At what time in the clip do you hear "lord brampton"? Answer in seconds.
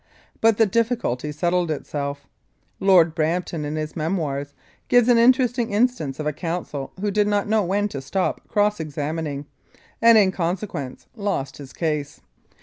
2.79-3.63